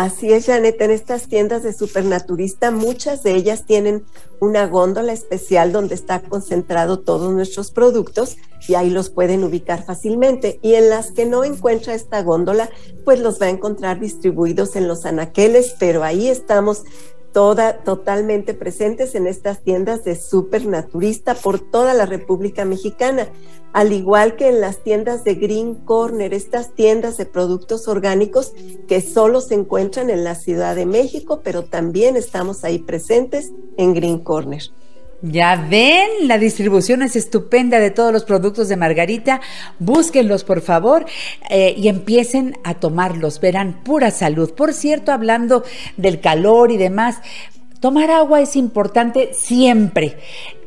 Así 0.00 0.32
es, 0.32 0.46
Janet, 0.46 0.80
en 0.80 0.92
estas 0.92 1.28
tiendas 1.28 1.62
de 1.62 1.74
supernaturista, 1.74 2.70
muchas 2.70 3.22
de 3.22 3.32
ellas 3.32 3.66
tienen 3.66 4.06
una 4.40 4.66
góndola 4.66 5.12
especial 5.12 5.72
donde 5.72 5.94
está 5.94 6.22
concentrado 6.22 7.00
todos 7.00 7.34
nuestros 7.34 7.70
productos 7.70 8.38
y 8.66 8.76
ahí 8.76 8.88
los 8.88 9.10
pueden 9.10 9.44
ubicar 9.44 9.84
fácilmente. 9.84 10.58
Y 10.62 10.72
en 10.72 10.88
las 10.88 11.12
que 11.12 11.26
no 11.26 11.44
encuentra 11.44 11.92
esta 11.92 12.22
góndola, 12.22 12.70
pues 13.04 13.20
los 13.20 13.42
va 13.42 13.44
a 13.44 13.50
encontrar 13.50 14.00
distribuidos 14.00 14.74
en 14.74 14.88
los 14.88 15.04
anaqueles, 15.04 15.74
pero 15.78 16.02
ahí 16.02 16.28
estamos 16.28 16.84
toda, 17.32 17.78
totalmente 17.78 18.54
presentes 18.54 19.14
en 19.14 19.26
estas 19.26 19.62
tiendas 19.62 20.04
de 20.04 20.16
supernaturista 20.16 21.34
por 21.34 21.60
toda 21.60 21.94
la 21.94 22.06
República 22.06 22.64
Mexicana, 22.64 23.28
al 23.72 23.92
igual 23.92 24.36
que 24.36 24.48
en 24.48 24.60
las 24.60 24.82
tiendas 24.82 25.22
de 25.24 25.34
Green 25.34 25.74
Corner, 25.74 26.34
estas 26.34 26.74
tiendas 26.74 27.16
de 27.16 27.26
productos 27.26 27.86
orgánicos 27.88 28.52
que 28.88 29.00
solo 29.00 29.40
se 29.40 29.54
encuentran 29.54 30.10
en 30.10 30.24
la 30.24 30.34
Ciudad 30.34 30.74
de 30.74 30.86
México, 30.86 31.40
pero 31.44 31.64
también 31.64 32.16
estamos 32.16 32.64
ahí 32.64 32.78
presentes 32.78 33.52
en 33.76 33.94
Green 33.94 34.18
Corner. 34.18 34.62
Ya 35.22 35.56
ven, 35.56 36.08
la 36.22 36.38
distribución 36.38 37.02
es 37.02 37.14
estupenda 37.14 37.78
de 37.78 37.90
todos 37.90 38.10
los 38.10 38.24
productos 38.24 38.68
de 38.68 38.76
Margarita. 38.76 39.42
Búsquenlos, 39.78 40.44
por 40.44 40.62
favor, 40.62 41.04
eh, 41.50 41.74
y 41.76 41.88
empiecen 41.88 42.56
a 42.64 42.74
tomarlos. 42.74 43.38
Verán 43.38 43.82
pura 43.84 44.10
salud. 44.10 44.52
Por 44.54 44.72
cierto, 44.72 45.12
hablando 45.12 45.62
del 45.98 46.20
calor 46.20 46.72
y 46.72 46.78
demás, 46.78 47.18
tomar 47.80 48.10
agua 48.10 48.40
es 48.40 48.56
importante 48.56 49.30
siempre. 49.34 50.16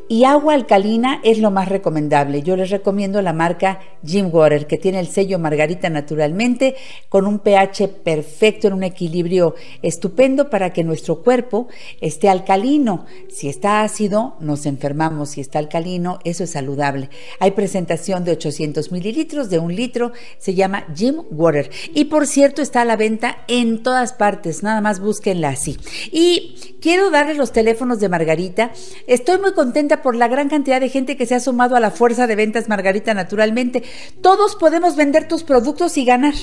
Y 0.10 0.25
agua 0.25 0.53
alcalina 0.53 1.22
es 1.24 1.39
lo 1.39 1.50
más 1.50 1.69
recomendable. 1.69 2.41
Yo 2.41 2.55
les 2.55 2.69
recomiendo 2.69 3.22
la 3.22 3.33
marca 3.33 3.79
Jim 4.05 4.29
Water, 4.31 4.67
que 4.67 4.77
tiene 4.77 5.00
el 5.00 5.07
sello 5.07 5.39
Margarita 5.39 5.89
naturalmente, 5.89 6.75
con 7.10 7.25
un 7.25 7.39
pH 7.39 7.88
perfecto, 7.88 8.67
en 8.67 8.74
un 8.74 8.83
equilibrio 8.83 9.55
estupendo 9.81 10.50
para 10.50 10.74
que 10.74 10.83
nuestro 10.83 11.24
cuerpo 11.24 11.67
esté 12.01 12.29
alcalino. 12.29 13.05
Si 13.29 13.48
está 13.48 13.81
ácido, 13.81 14.36
nos 14.39 14.65
enfermamos. 14.65 15.29
Si 15.29 15.41
está 15.41 15.60
alcalino, 15.60 16.19
eso 16.25 16.43
es 16.43 16.51
saludable. 16.51 17.10
Hay 17.39 17.51
presentación 17.51 18.25
de 18.25 18.33
800 18.33 18.91
mililitros, 18.91 19.50
de 19.50 19.60
un 19.60 19.75
litro, 19.75 20.12
se 20.38 20.53
llama 20.53 20.86
Jim 20.95 21.24
Water. 21.31 21.72
Y 21.93 22.05
por 22.05 22.27
cierto, 22.27 22.62
está 22.62 22.81
a 22.81 22.86
la 22.86 22.98
venta 22.98 23.39
en 23.48 23.83
todas 23.83 24.13
partes, 24.13 24.63
nada 24.63 24.81
más 24.81 25.00
búsquenla 25.00 25.50
así. 25.50 25.77
Y 26.12 26.72
quiero 26.83 27.09
darles 27.09 27.37
los 27.37 27.53
teléfonos 27.53 28.01
de 28.01 28.09
Margarita. 28.09 28.71
Estoy 29.07 29.39
muy 29.39 29.53
contenta 29.53 30.01
por 30.01 30.17
la 30.17 30.27
gran 30.27 30.49
cantidad 30.49 30.81
de 30.81 30.89
gente 30.89 31.15
que 31.15 31.25
se 31.25 31.33
ha 31.33 31.39
sumado 31.39 31.77
a 31.77 31.79
la 31.79 31.91
fuerza 31.91 32.27
de 32.27 32.35
ventas 32.35 32.67
Margarita 32.67 33.13
naturalmente. 33.13 33.83
Todos 34.21 34.57
podemos 34.57 34.97
vender 34.97 35.29
tus 35.29 35.43
productos 35.43 35.97
y 35.97 36.03
ganar. 36.03 36.33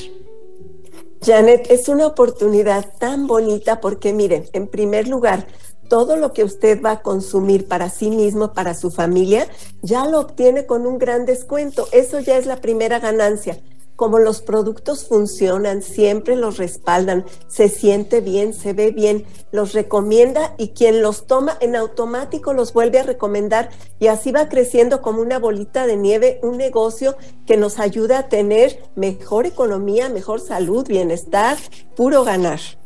Janet, 1.22 1.70
es 1.70 1.90
una 1.90 2.06
oportunidad 2.06 2.86
tan 2.98 3.26
bonita 3.26 3.82
porque 3.82 4.14
miren, 4.14 4.46
en 4.54 4.66
primer 4.66 5.08
lugar, 5.08 5.46
todo 5.90 6.16
lo 6.16 6.32
que 6.32 6.44
usted 6.44 6.80
va 6.80 6.92
a 6.92 7.02
consumir 7.02 7.68
para 7.68 7.90
sí 7.90 8.08
mismo, 8.08 8.54
para 8.54 8.72
su 8.72 8.90
familia, 8.90 9.46
ya 9.82 10.06
lo 10.06 10.20
obtiene 10.20 10.64
con 10.64 10.86
un 10.86 10.98
gran 10.98 11.26
descuento. 11.26 11.86
Eso 11.92 12.18
ya 12.18 12.38
es 12.38 12.46
la 12.46 12.62
primera 12.62 12.98
ganancia 12.98 13.58
como 14.00 14.18
los 14.18 14.40
productos 14.40 15.04
funcionan, 15.04 15.82
siempre 15.82 16.34
los 16.34 16.56
respaldan, 16.56 17.26
se 17.48 17.68
siente 17.68 18.22
bien, 18.22 18.54
se 18.54 18.72
ve 18.72 18.92
bien, 18.92 19.26
los 19.52 19.74
recomienda 19.74 20.54
y 20.56 20.68
quien 20.68 21.02
los 21.02 21.26
toma 21.26 21.58
en 21.60 21.76
automático 21.76 22.54
los 22.54 22.72
vuelve 22.72 23.00
a 23.00 23.02
recomendar 23.02 23.68
y 23.98 24.06
así 24.06 24.32
va 24.32 24.48
creciendo 24.48 25.02
como 25.02 25.20
una 25.20 25.38
bolita 25.38 25.86
de 25.86 25.98
nieve, 25.98 26.40
un 26.42 26.56
negocio 26.56 27.14
que 27.44 27.58
nos 27.58 27.78
ayuda 27.78 28.20
a 28.20 28.28
tener 28.30 28.82
mejor 28.96 29.44
economía, 29.44 30.08
mejor 30.08 30.40
salud, 30.40 30.88
bienestar, 30.88 31.58
puro 31.94 32.24
ganar. 32.24 32.79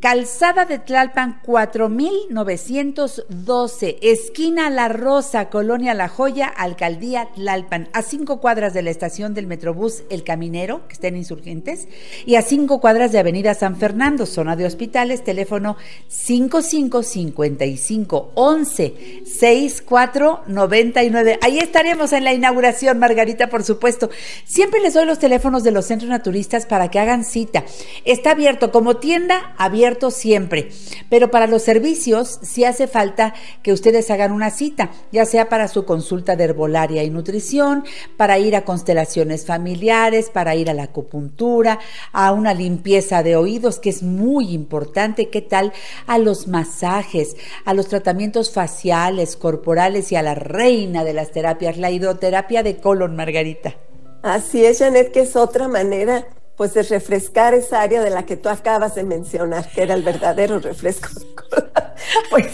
Calzada 0.00 0.64
de 0.64 0.78
Tlalpan 0.78 1.40
4912, 1.42 3.98
esquina 4.00 4.70
La 4.70 4.86
Rosa, 4.86 5.50
Colonia 5.50 5.92
La 5.92 6.06
Joya, 6.06 6.46
Alcaldía 6.46 7.30
Tlalpan, 7.34 7.88
a 7.92 8.02
cinco 8.02 8.40
cuadras 8.40 8.74
de 8.74 8.82
la 8.82 8.90
estación 8.90 9.34
del 9.34 9.48
Metrobús 9.48 10.04
El 10.08 10.22
Caminero, 10.22 10.86
que 10.86 10.94
estén 10.94 11.16
insurgentes, 11.16 11.88
y 12.24 12.36
a 12.36 12.42
cinco 12.42 12.80
cuadras 12.80 13.10
de 13.10 13.18
Avenida 13.18 13.54
San 13.54 13.74
Fernando, 13.74 14.24
zona 14.24 14.54
de 14.54 14.66
hospitales, 14.66 15.24
teléfono 15.24 15.76
5555 16.06 18.30
11 18.36 19.24
6499. 19.26 21.40
Ahí 21.42 21.58
estaremos 21.58 22.12
en 22.12 22.22
la 22.22 22.32
inauguración, 22.32 23.00
Margarita, 23.00 23.48
por 23.48 23.64
supuesto. 23.64 24.10
Siempre 24.44 24.78
les 24.78 24.94
doy 24.94 25.06
los 25.06 25.18
teléfonos 25.18 25.64
de 25.64 25.72
los 25.72 25.86
centros 25.86 26.08
naturistas 26.08 26.66
para 26.66 26.88
que 26.88 27.00
hagan 27.00 27.24
cita. 27.24 27.64
Está 28.04 28.30
abierto 28.30 28.70
como 28.70 28.98
tienda, 28.98 29.56
abierto 29.58 29.87
siempre, 30.10 30.68
pero 31.08 31.30
para 31.30 31.46
los 31.46 31.62
servicios 31.62 32.38
sí 32.42 32.64
hace 32.64 32.86
falta 32.86 33.34
que 33.62 33.72
ustedes 33.72 34.10
hagan 34.10 34.32
una 34.32 34.50
cita, 34.50 34.90
ya 35.12 35.24
sea 35.24 35.48
para 35.48 35.68
su 35.68 35.84
consulta 35.84 36.36
de 36.36 36.44
herbolaria 36.44 37.02
y 37.02 37.10
nutrición, 37.10 37.84
para 38.16 38.38
ir 38.38 38.54
a 38.54 38.64
constelaciones 38.64 39.46
familiares, 39.46 40.30
para 40.30 40.54
ir 40.54 40.68
a 40.70 40.74
la 40.74 40.84
acupuntura, 40.84 41.78
a 42.12 42.32
una 42.32 42.54
limpieza 42.54 43.22
de 43.22 43.36
oídos, 43.36 43.78
que 43.78 43.90
es 43.90 44.02
muy 44.02 44.52
importante, 44.52 45.30
qué 45.30 45.40
tal 45.42 45.72
a 46.06 46.18
los 46.18 46.46
masajes, 46.46 47.36
a 47.64 47.74
los 47.74 47.88
tratamientos 47.88 48.52
faciales, 48.52 49.36
corporales 49.36 50.12
y 50.12 50.16
a 50.16 50.22
la 50.22 50.34
reina 50.34 51.04
de 51.04 51.14
las 51.14 51.32
terapias, 51.32 51.78
la 51.78 51.90
hidroterapia 51.90 52.62
de 52.62 52.76
colon, 52.76 53.16
Margarita. 53.16 53.74
Así 54.22 54.64
es, 54.64 54.80
Janet, 54.80 55.12
que 55.12 55.20
es 55.20 55.36
otra 55.36 55.68
manera 55.68 56.26
pues 56.58 56.74
de 56.74 56.82
refrescar 56.82 57.54
esa 57.54 57.80
área 57.80 58.02
de 58.02 58.10
la 58.10 58.26
que 58.26 58.36
tú 58.36 58.48
acabas 58.48 58.96
de 58.96 59.04
mencionar, 59.04 59.70
que 59.70 59.80
era 59.80 59.94
el 59.94 60.02
verdadero 60.02 60.58
refresco. 60.58 61.08
pues 62.30 62.48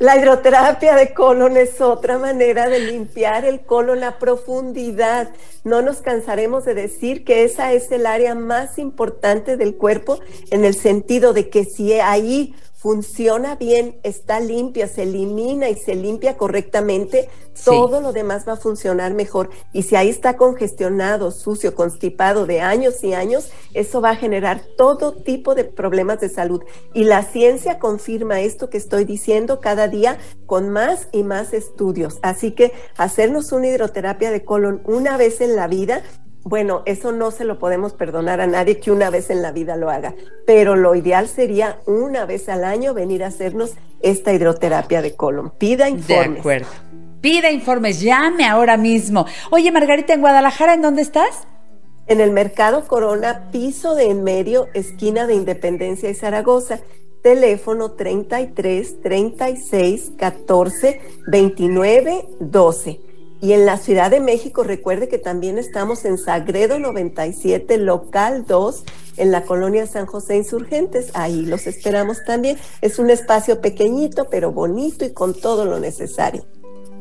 La 0.00 0.18
hidroterapia 0.18 0.96
de 0.96 1.14
colon 1.14 1.56
es 1.56 1.80
otra 1.80 2.18
manera 2.18 2.68
de 2.68 2.80
limpiar 2.80 3.44
el 3.44 3.60
colon 3.60 4.02
a 4.02 4.18
profundidad. 4.18 5.30
No 5.62 5.82
nos 5.82 5.98
cansaremos 5.98 6.64
de 6.64 6.74
decir 6.74 7.24
que 7.24 7.44
esa 7.44 7.72
es 7.72 7.92
el 7.92 8.06
área 8.06 8.34
más 8.34 8.76
importante 8.76 9.56
del 9.56 9.76
cuerpo 9.76 10.18
en 10.50 10.64
el 10.64 10.74
sentido 10.74 11.32
de 11.32 11.48
que 11.48 11.64
si 11.64 11.92
ahí 11.94 12.56
funciona 12.84 13.56
bien, 13.56 13.98
está 14.02 14.40
limpia, 14.40 14.88
se 14.88 15.04
elimina 15.04 15.70
y 15.70 15.74
se 15.74 15.94
limpia 15.94 16.36
correctamente, 16.36 17.30
todo 17.64 18.02
lo 18.02 18.12
demás 18.12 18.46
va 18.46 18.52
a 18.52 18.56
funcionar 18.56 19.14
mejor. 19.14 19.48
Y 19.72 19.84
si 19.84 19.96
ahí 19.96 20.10
está 20.10 20.36
congestionado, 20.36 21.30
sucio, 21.30 21.74
constipado 21.74 22.44
de 22.44 22.60
años 22.60 23.02
y 23.02 23.14
años, 23.14 23.50
eso 23.72 24.02
va 24.02 24.10
a 24.10 24.16
generar 24.16 24.60
todo 24.76 25.14
tipo 25.14 25.54
de 25.54 25.64
problemas 25.64 26.20
de 26.20 26.28
salud. 26.28 26.62
Y 26.92 27.04
la 27.04 27.22
ciencia 27.22 27.78
confirma 27.78 28.42
esto 28.42 28.68
que 28.68 28.76
estoy 28.76 29.06
diciendo 29.06 29.60
cada 29.60 29.88
día 29.88 30.18
con 30.44 30.68
más 30.68 31.08
y 31.10 31.22
más 31.22 31.54
estudios. 31.54 32.18
Así 32.20 32.50
que 32.50 32.74
hacernos 32.98 33.50
una 33.52 33.68
hidroterapia 33.68 34.30
de 34.30 34.44
colon 34.44 34.82
una 34.84 35.16
vez 35.16 35.40
en 35.40 35.56
la 35.56 35.68
vida 35.68 36.02
bueno, 36.44 36.82
eso 36.84 37.10
no 37.10 37.30
se 37.30 37.44
lo 37.44 37.58
podemos 37.58 37.94
perdonar 37.94 38.42
a 38.42 38.46
nadie 38.46 38.78
que 38.78 38.92
una 38.92 39.08
vez 39.08 39.30
en 39.30 39.40
la 39.40 39.50
vida 39.50 39.76
lo 39.76 39.88
haga, 39.88 40.14
pero 40.46 40.76
lo 40.76 40.94
ideal 40.94 41.26
sería 41.26 41.80
una 41.86 42.26
vez 42.26 42.50
al 42.50 42.64
año 42.64 42.92
venir 42.92 43.24
a 43.24 43.28
hacernos 43.28 43.72
esta 44.02 44.32
hidroterapia 44.34 45.00
de 45.00 45.16
colon. 45.16 45.50
Pida 45.56 45.88
informes. 45.88 46.34
De 46.34 46.40
acuerdo. 46.40 46.68
Pida 47.22 47.50
informes, 47.50 48.02
llame 48.02 48.44
ahora 48.44 48.76
mismo. 48.76 49.24
Oye, 49.50 49.72
Margarita, 49.72 50.12
en 50.12 50.20
Guadalajara, 50.20 50.74
¿en 50.74 50.82
dónde 50.82 51.00
estás? 51.00 51.48
En 52.06 52.20
el 52.20 52.32
Mercado 52.32 52.86
Corona, 52.86 53.48
piso 53.50 53.94
de 53.94 54.10
en 54.10 54.22
medio, 54.22 54.68
esquina 54.74 55.26
de 55.26 55.34
Independencia 55.34 56.10
y 56.10 56.14
Zaragoza. 56.14 56.80
Teléfono 57.22 57.92
33 57.92 59.00
36 59.00 60.12
14 60.18 61.00
29 61.26 62.26
12. 62.38 63.00
Y 63.40 63.52
en 63.52 63.66
la 63.66 63.76
Ciudad 63.76 64.10
de 64.10 64.20
México, 64.20 64.62
recuerde 64.62 65.08
que 65.08 65.18
también 65.18 65.58
estamos 65.58 66.04
en 66.04 66.18
Sagredo 66.18 66.78
97, 66.78 67.76
local 67.78 68.46
2, 68.46 68.84
en 69.16 69.32
la 69.32 69.42
colonia 69.42 69.86
San 69.86 70.06
José 70.06 70.36
Insurgentes. 70.36 71.10
Ahí 71.14 71.42
los 71.44 71.66
esperamos 71.66 72.24
también. 72.24 72.56
Es 72.80 72.98
un 72.98 73.10
espacio 73.10 73.60
pequeñito, 73.60 74.28
pero 74.30 74.52
bonito 74.52 75.04
y 75.04 75.12
con 75.12 75.34
todo 75.34 75.64
lo 75.64 75.78
necesario. 75.78 76.44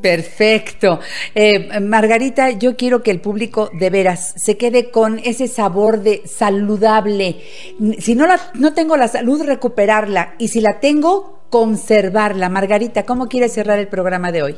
Perfecto. 0.04 1.00
Eh, 1.34 1.80
Margarita, 1.80 2.50
yo 2.50 2.76
quiero 2.76 3.02
que 3.04 3.12
el 3.12 3.22
público 3.22 3.70
de 3.80 3.90
veras 3.90 4.34
se 4.36 4.58
quede 4.58 4.92
con 4.92 5.20
ese 5.20 5.48
sabor 5.48 6.02
de 6.02 6.24
saludable. 6.26 7.42
Si 8.00 8.14
no, 8.14 8.28
la, 8.28 8.38
no 8.54 8.74
tengo 8.74 8.98
la 8.98 9.08
salud, 9.08 9.42
recuperarla. 9.44 10.36
Y 10.40 10.50
si 10.50 10.60
la 10.60 10.82
tengo, 10.82 11.46
conservarla. 11.50 12.50
Margarita, 12.50 13.04
¿cómo 13.04 13.30
quieres 13.30 13.54
cerrar 13.54 13.80
el 13.80 13.88
programa 13.88 14.34
de 14.34 14.44
hoy? 14.44 14.58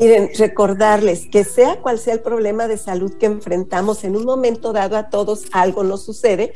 Miren, 0.00 0.30
recordarles 0.38 1.28
que 1.30 1.44
sea 1.44 1.76
cual 1.76 1.98
sea 1.98 2.14
el 2.14 2.20
problema 2.20 2.66
de 2.68 2.78
salud 2.78 3.12
que 3.18 3.26
enfrentamos, 3.26 4.02
en 4.02 4.16
un 4.16 4.24
momento 4.24 4.72
dado 4.72 4.96
a 4.96 5.10
todos 5.10 5.44
algo 5.52 5.84
nos 5.84 6.02
sucede, 6.06 6.54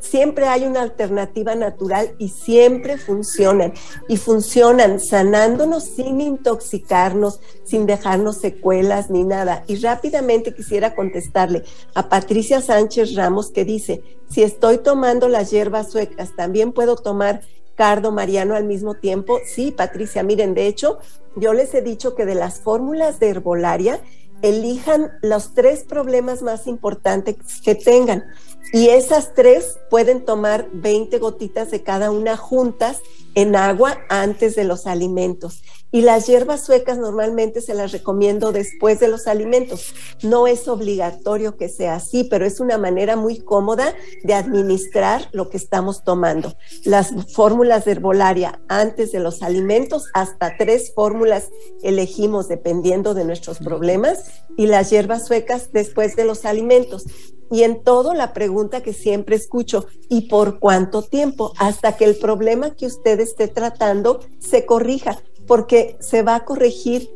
siempre 0.00 0.46
hay 0.46 0.64
una 0.64 0.80
alternativa 0.80 1.54
natural 1.54 2.14
y 2.16 2.30
siempre 2.30 2.96
funcionan. 2.96 3.74
Y 4.08 4.16
funcionan 4.16 4.98
sanándonos 4.98 5.84
sin 5.84 6.22
intoxicarnos, 6.22 7.40
sin 7.64 7.84
dejarnos 7.84 8.38
secuelas 8.38 9.10
ni 9.10 9.24
nada. 9.24 9.62
Y 9.66 9.76
rápidamente 9.76 10.54
quisiera 10.54 10.94
contestarle 10.94 11.64
a 11.94 12.08
Patricia 12.08 12.62
Sánchez 12.62 13.14
Ramos 13.14 13.50
que 13.50 13.66
dice, 13.66 14.02
si 14.30 14.42
estoy 14.42 14.78
tomando 14.78 15.28
las 15.28 15.50
hierbas 15.50 15.90
suecas, 15.90 16.34
también 16.34 16.72
puedo 16.72 16.96
tomar 16.96 17.42
cardo 17.80 18.12
mariano 18.12 18.56
al 18.56 18.64
mismo 18.64 18.92
tiempo. 18.92 19.40
Sí, 19.42 19.70
Patricia, 19.70 20.22
miren, 20.22 20.52
de 20.52 20.66
hecho, 20.66 20.98
yo 21.34 21.54
les 21.54 21.72
he 21.72 21.80
dicho 21.80 22.14
que 22.14 22.26
de 22.26 22.34
las 22.34 22.60
fórmulas 22.60 23.18
de 23.20 23.30
herbolaria, 23.30 24.02
elijan 24.42 25.12
los 25.22 25.54
tres 25.54 25.84
problemas 25.84 26.42
más 26.42 26.66
importantes 26.66 27.36
que 27.64 27.74
tengan. 27.74 28.26
Y 28.74 28.88
esas 28.88 29.32
tres 29.32 29.78
pueden 29.88 30.26
tomar 30.26 30.68
20 30.74 31.18
gotitas 31.20 31.70
de 31.70 31.82
cada 31.82 32.10
una 32.10 32.36
juntas 32.36 33.00
en 33.34 33.56
agua 33.56 33.96
antes 34.10 34.56
de 34.56 34.64
los 34.64 34.86
alimentos. 34.86 35.62
Y 35.92 36.02
las 36.02 36.26
hierbas 36.26 36.64
suecas 36.64 36.98
normalmente 36.98 37.60
se 37.60 37.74
las 37.74 37.92
recomiendo 37.92 38.52
después 38.52 39.00
de 39.00 39.08
los 39.08 39.26
alimentos. 39.26 39.94
No 40.22 40.46
es 40.46 40.68
obligatorio 40.68 41.56
que 41.56 41.68
sea 41.68 41.96
así, 41.96 42.24
pero 42.24 42.46
es 42.46 42.60
una 42.60 42.78
manera 42.78 43.16
muy 43.16 43.40
cómoda 43.40 43.94
de 44.22 44.34
administrar 44.34 45.28
lo 45.32 45.48
que 45.48 45.56
estamos 45.56 46.04
tomando. 46.04 46.54
Las 46.84 47.12
fórmulas 47.34 47.84
de 47.84 47.92
herbolaria 47.92 48.60
antes 48.68 49.10
de 49.12 49.20
los 49.20 49.42
alimentos, 49.42 50.04
hasta 50.14 50.56
tres 50.56 50.92
fórmulas 50.94 51.48
elegimos 51.82 52.48
dependiendo 52.48 53.14
de 53.14 53.24
nuestros 53.24 53.58
problemas, 53.58 54.24
y 54.56 54.66
las 54.66 54.90
hierbas 54.90 55.26
suecas 55.26 55.70
después 55.72 56.16
de 56.16 56.24
los 56.24 56.44
alimentos. 56.44 57.04
Y 57.52 57.64
en 57.64 57.82
todo 57.82 58.14
la 58.14 58.32
pregunta 58.32 58.80
que 58.80 58.92
siempre 58.92 59.34
escucho, 59.34 59.86
¿y 60.08 60.28
por 60.28 60.60
cuánto 60.60 61.02
tiempo? 61.02 61.52
Hasta 61.58 61.96
que 61.96 62.04
el 62.04 62.16
problema 62.16 62.76
que 62.76 62.86
usted 62.86 63.18
esté 63.18 63.48
tratando 63.48 64.20
se 64.38 64.66
corrija, 64.66 65.18
porque 65.50 65.96
se 65.98 66.22
va 66.22 66.36
a 66.36 66.44
corregir 66.44 67.10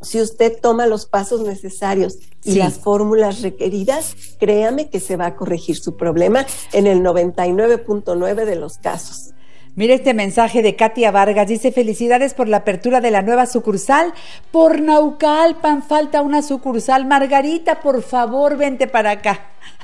si 0.00 0.20
usted 0.20 0.60
toma 0.62 0.86
los 0.86 1.06
pasos 1.06 1.40
necesarios 1.40 2.16
y 2.44 2.52
Sí. 2.52 2.58
las 2.60 2.74
fórmulas 2.78 3.42
requeridas, 3.42 4.14
créame 4.38 4.90
que 4.90 5.00
se 5.00 5.16
va 5.16 5.26
a 5.26 5.34
corregir 5.34 5.76
su 5.76 5.96
problema 5.96 6.46
en 6.72 6.86
el 6.86 7.00
99.9 7.02 8.44
de 8.44 8.54
los 8.54 8.78
casos. 8.78 9.30
Mira 9.78 9.94
este 9.94 10.12
mensaje 10.12 10.60
de 10.60 10.74
Katia 10.74 11.12
Vargas. 11.12 11.46
Dice, 11.46 11.70
felicidades 11.70 12.34
por 12.34 12.48
la 12.48 12.56
apertura 12.56 13.00
de 13.00 13.12
la 13.12 13.22
nueva 13.22 13.46
sucursal. 13.46 14.12
Por 14.50 14.80
Naucalpan 14.80 15.84
falta 15.84 16.20
una 16.20 16.42
sucursal. 16.42 17.06
Margarita, 17.06 17.80
por 17.80 18.02
favor, 18.02 18.56
vente 18.56 18.88
para 18.88 19.12
acá. 19.12 19.40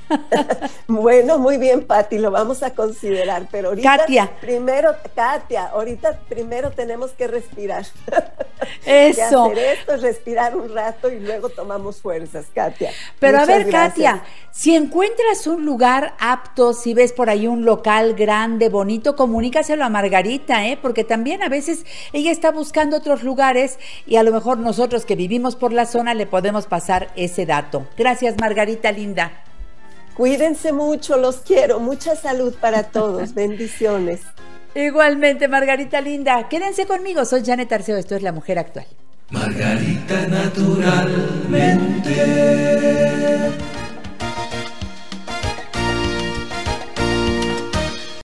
Bueno, 0.88 1.38
muy 1.38 1.58
bien, 1.58 1.86
Patti, 1.86 2.18
lo 2.18 2.30
vamos 2.30 2.62
a 2.62 2.74
considerar, 2.74 3.46
pero 3.50 3.68
ahorita 3.68 3.98
Katia. 3.98 4.32
primero, 4.40 4.94
Katia, 5.14 5.66
ahorita 5.66 6.20
primero 6.28 6.72
tenemos 6.72 7.12
que 7.12 7.26
respirar. 7.26 7.86
Eso. 8.86 9.48
Y 9.48 9.52
hacer 9.52 9.78
esto, 9.78 9.96
respirar 9.96 10.56
un 10.56 10.74
rato 10.74 11.10
y 11.10 11.20
luego 11.20 11.48
tomamos 11.48 12.00
fuerzas, 12.00 12.46
Katia. 12.54 12.90
Pero 13.18 13.38
a 13.38 13.46
ver, 13.46 13.64
gracias. 13.64 14.14
Katia, 14.14 14.24
si 14.50 14.74
encuentras 14.74 15.46
un 15.46 15.64
lugar 15.64 16.14
apto, 16.18 16.72
si 16.72 16.94
ves 16.94 17.12
por 17.12 17.30
ahí 17.30 17.46
un 17.46 17.64
local 17.64 18.14
grande, 18.14 18.68
bonito, 18.68 19.16
comunícaselo 19.16 19.84
a 19.84 19.88
Margarita, 19.88 20.66
¿eh? 20.66 20.78
Porque 20.80 21.04
también 21.04 21.42
a 21.42 21.48
veces 21.48 21.84
ella 22.12 22.30
está 22.30 22.50
buscando 22.50 22.96
otros 22.96 23.22
lugares 23.22 23.78
y 24.06 24.16
a 24.16 24.22
lo 24.22 24.32
mejor 24.32 24.58
nosotros 24.58 25.04
que 25.04 25.16
vivimos 25.16 25.56
por 25.56 25.72
la 25.72 25.86
zona 25.86 26.14
le 26.14 26.26
podemos 26.26 26.66
pasar 26.66 27.10
ese 27.16 27.46
dato. 27.46 27.86
Gracias, 27.96 28.36
Margarita 28.38 28.92
linda. 28.92 29.44
Cuídense 30.16 30.72
mucho, 30.72 31.16
los 31.16 31.38
quiero. 31.38 31.80
Mucha 31.80 32.14
salud 32.14 32.54
para 32.60 32.84
todos. 32.84 33.34
Bendiciones. 33.34 34.20
Igualmente, 34.74 35.46
Margarita 35.48 36.00
linda. 36.00 36.48
Quédense 36.48 36.86
conmigo, 36.86 37.24
soy 37.24 37.44
Janet 37.44 37.72
Arceo, 37.72 37.96
esto 37.96 38.16
es 38.16 38.22
La 38.22 38.32
Mujer 38.32 38.58
Actual. 38.58 38.86
Margarita 39.30 40.26
naturalmente. 40.28 42.14